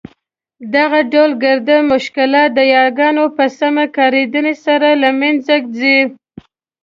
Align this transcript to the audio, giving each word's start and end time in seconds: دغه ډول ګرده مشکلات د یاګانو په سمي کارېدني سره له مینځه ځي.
دغه 0.75 0.99
ډول 1.13 1.31
ګرده 1.43 1.77
مشکلات 1.93 2.49
د 2.55 2.59
یاګانو 2.77 3.23
په 3.35 3.45
سمي 3.57 3.85
کارېدني 3.97 4.53
سره 4.65 4.87
له 5.01 5.09
مینځه 5.19 5.57
ځي. 5.77 5.99